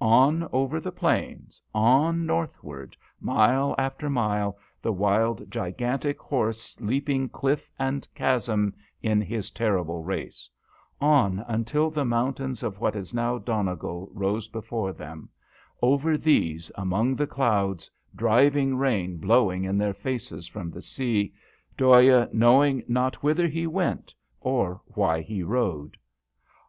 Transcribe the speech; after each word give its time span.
On 0.00 0.48
over 0.52 0.80
the 0.80 0.90
plains, 0.90 1.62
on 1.72 2.26
northward, 2.26 2.96
mile 3.20 3.72
after 3.78 4.10
mile, 4.10 4.58
the 4.82 4.90
wild 4.92 5.48
gigantic 5.48 6.18
horse 6.18 6.76
leaping 6.80 7.28
cliff 7.28 7.70
and 7.78 8.08
chasm 8.12 8.74
in 9.00 9.20
his 9.20 9.48
terrible 9.52 10.02
race; 10.02 10.48
on 11.00 11.44
until 11.46 11.88
the 11.88 12.04
moun 12.04 12.34
tains 12.34 12.64
of 12.64 12.80
what 12.80 12.96
is 12.96 13.14
now 13.14 13.38
Donegal 13.38 14.10
rose 14.12 14.48
before 14.48 14.92
them 14.92 15.28
over 15.80 16.18
these 16.18 16.72
among 16.74 17.14
the 17.14 17.28
clouds, 17.28 17.88
driving 18.16 18.76
rain 18.76 19.18
blowing 19.18 19.62
in 19.62 19.78
their 19.78 19.94
faces 19.94 20.48
from 20.48 20.68
the 20.72 20.82
sea, 20.82 21.32
Dhoya 21.78 22.28
knowing 22.32 22.82
not 22.88 23.22
whither 23.22 23.46
he 23.46 23.68
went, 23.68 24.12
or 24.40 24.80
why 24.86 25.20
he 25.20 25.44
rode. 25.44 25.96